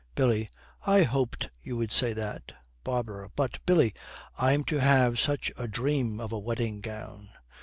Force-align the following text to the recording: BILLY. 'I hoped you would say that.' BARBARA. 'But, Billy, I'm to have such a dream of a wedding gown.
BILLY. 0.15 0.49
'I 0.87 1.03
hoped 1.03 1.51
you 1.61 1.77
would 1.77 1.91
say 1.91 2.11
that.' 2.11 2.53
BARBARA. 2.83 3.29
'But, 3.35 3.59
Billy, 3.67 3.93
I'm 4.35 4.63
to 4.63 4.77
have 4.79 5.19
such 5.19 5.51
a 5.55 5.67
dream 5.67 6.19
of 6.19 6.31
a 6.31 6.39
wedding 6.39 6.79
gown. 6.81 7.29